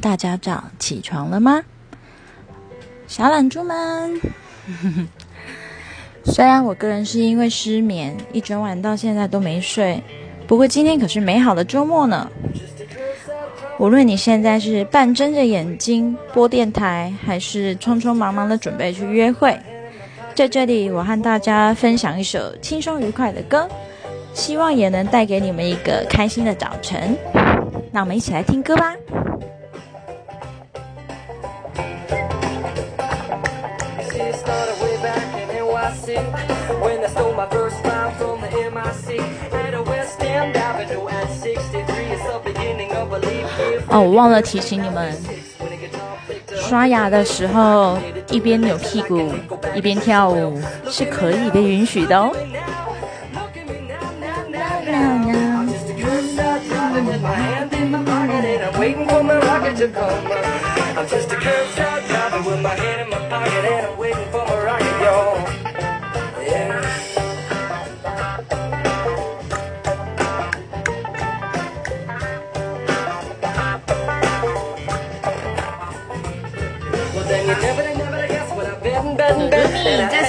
[0.00, 1.62] 大家早起床了吗？
[3.06, 4.20] 小懒猪们，
[6.26, 10.02] 虽然我个人是因为失眠，一整晚到现在都没睡，
[10.46, 12.28] 不过今天可是美好的周末呢。
[13.78, 19.56] 无论你现在是半睁着眼睛播电台，还是匆匆忙忙的准备去约会，
[20.34, 23.68] 在这里我和大家分享一首轻松愉快的歌，
[24.32, 27.16] 希望也能带给你们一个开心的早晨。
[27.92, 28.96] 那我们一起来听歌吧。
[43.88, 45.16] 哦，我忘了提醒你们，
[46.54, 47.98] 刷牙的时候
[48.28, 49.32] 一边扭屁股
[49.74, 52.30] 一边跳舞是可以被允许的哦。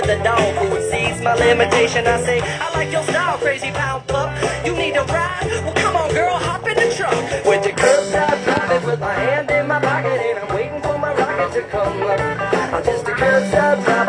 [0.00, 2.06] At the dog food sees my limitation.
[2.06, 4.32] I say, I like your style, crazy pound pup.
[4.64, 5.44] You need a ride?
[5.62, 7.12] Well, come on, girl, hop in the truck.
[7.44, 11.12] With the curbside driving with my hand in my pocket and I'm waiting for my
[11.12, 12.18] rocket to come up.
[12.18, 13.99] I'm just a curbside driving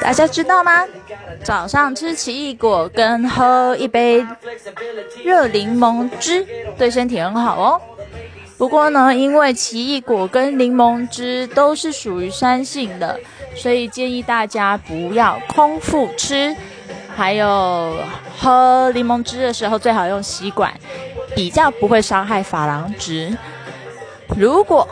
[0.00, 0.86] 大家知道吗？
[1.44, 4.24] 早上吃奇异果跟喝一杯
[5.24, 6.46] 热柠檬汁
[6.78, 7.80] 对身体很好哦。
[8.56, 13.20] 不过呢，因为奇异果跟柠檬汁都是属于酸性的，
[13.54, 16.56] 所以建议大家不要空腹吃。
[17.14, 17.98] 还有
[18.38, 20.72] 喝柠檬汁的时候，最好用吸管，
[21.34, 23.36] 比较不会伤害珐琅质。
[24.36, 24.88] 如果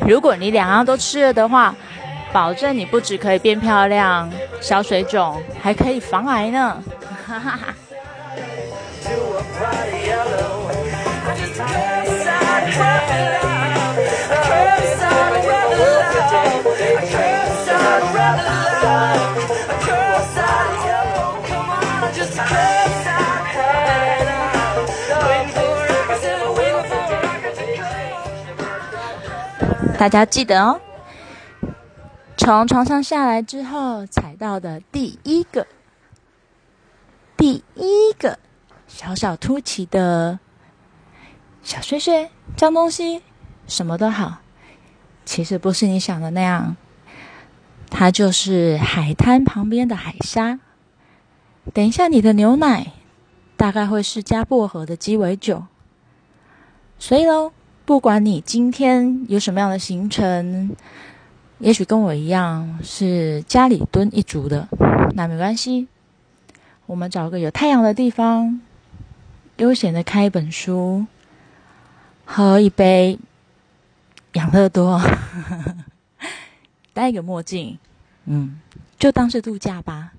[0.00, 1.74] 如果你两样都吃了的话，
[2.32, 4.30] 保证你不止可以变漂亮、
[4.60, 6.82] 消水肿，还可以防癌呢！
[7.26, 7.74] 哈哈哈。
[30.02, 30.80] 大家记得哦。
[32.36, 35.68] 从床上下来之后，踩到的第一个、
[37.36, 38.40] 第一个
[38.88, 40.40] 小小凸起的
[41.62, 43.22] 小碎碎、脏东西，
[43.68, 44.38] 什么都好，
[45.24, 46.76] 其实不是你想的那样，
[47.88, 50.58] 它就是海滩旁边的海沙。
[51.72, 52.90] 等一下，你的牛奶
[53.56, 55.66] 大概会是加薄荷的鸡尾酒。
[56.98, 57.52] 所以喽，
[57.84, 60.74] 不管你今天有什么样的行程。
[61.58, 64.68] 也许跟我一样是家里蹲一族的，
[65.14, 65.86] 那没关系。
[66.86, 68.60] 我们找个有太阳的地方，
[69.58, 71.06] 悠闲的看一本书，
[72.24, 73.16] 喝一杯
[74.32, 75.00] 养乐多，
[76.92, 77.78] 戴个墨镜，
[78.24, 78.58] 嗯，
[78.98, 80.14] 就当是度假吧。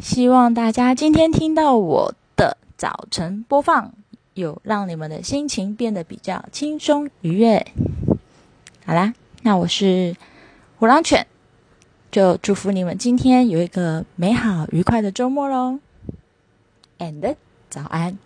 [0.00, 3.92] 希望大家今天听到我的早晨播放，
[4.40, 7.64] 有让你们的心情变得比较轻松愉悦。
[8.84, 9.14] 好啦。
[9.42, 10.14] 那我是
[10.78, 11.26] 虎狼犬，
[12.10, 15.78] 就祝福你们今天有一个美好愉快的周末喽
[16.98, 17.36] ，and
[17.70, 18.18] 早安。